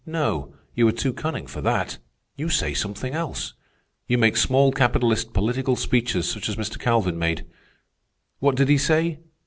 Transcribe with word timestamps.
No, 0.07 0.55
you 0.73 0.87
are 0.87 0.91
too 0.91 1.13
cunning 1.13 1.45
for 1.45 1.61
that. 1.61 1.99
You 2.35 2.49
say 2.49 2.73
something 2.73 3.13
else. 3.13 3.53
You 4.07 4.17
make 4.17 4.35
small 4.35 4.71
capitalist 4.71 5.31
political 5.31 5.75
speeches 5.75 6.27
such 6.27 6.49
as 6.49 6.55
Mr. 6.55 6.79
Calvin 6.79 7.19
made. 7.19 7.45
What 8.39 8.55
did 8.55 8.67
he 8.67 8.79
say? 8.79 9.19